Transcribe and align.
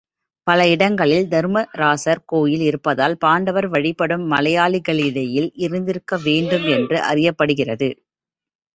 பல 0.47 0.59
இடங்களில் 0.67 1.27
தருமராசர் 1.27 2.21
கோயில் 2.25 2.61
இருப்பதால் 2.61 3.17
பாண்டவர் 3.17 3.67
வழிபாடும் 3.67 4.25
மலையாளிகளிடையில் 4.31 5.49
இருந்திருக்க 5.57 6.17
வேண்டும் 6.19 6.67
என்று 6.67 6.99
அறியப்படுகிறது. 7.11 7.91